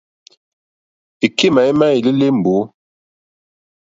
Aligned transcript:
Èkémà 1.25 1.61
émá 1.71 1.85
èlélí 1.97 2.25
è 2.29 2.31
mbǒ. 2.39 2.55